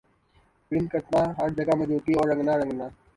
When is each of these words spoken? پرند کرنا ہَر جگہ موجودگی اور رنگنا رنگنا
پرند 0.71 0.87
کرنا 0.93 1.21
ہَر 1.37 1.49
جگہ 1.57 1.73
موجودگی 1.79 2.13
اور 2.17 2.25
رنگنا 2.29 2.53
رنگنا 2.59 2.87